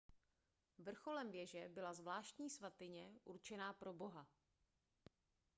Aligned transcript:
vrcholem 0.79 1.31
věže 1.31 1.69
byla 1.69 1.93
zvláštní 1.93 2.49
svatyně 2.49 3.13
určená 3.23 3.73
pro 3.73 3.93
boha 3.93 4.27